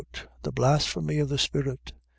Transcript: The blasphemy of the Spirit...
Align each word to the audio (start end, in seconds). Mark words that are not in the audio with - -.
The 0.41 0.51
blasphemy 0.51 1.19
of 1.19 1.29
the 1.29 1.37
Spirit... 1.37 1.93